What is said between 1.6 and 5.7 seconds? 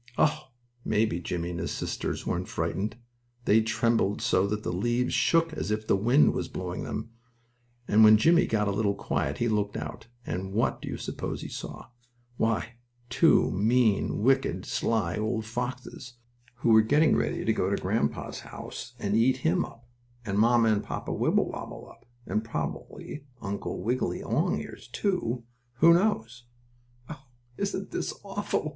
sisters weren't frightened. They trembled so that the leaves shook as